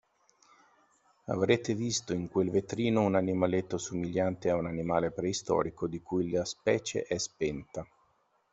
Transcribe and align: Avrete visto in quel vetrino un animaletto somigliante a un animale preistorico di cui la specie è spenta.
Avrete 1.25 1.75
visto 1.75 2.11
in 2.11 2.27
quel 2.27 2.49
vetrino 2.49 3.03
un 3.03 3.13
animaletto 3.13 3.77
somigliante 3.77 4.49
a 4.49 4.55
un 4.55 4.65
animale 4.65 5.11
preistorico 5.11 5.85
di 5.85 6.01
cui 6.01 6.31
la 6.31 6.43
specie 6.43 7.03
è 7.03 7.19
spenta. 7.19 7.85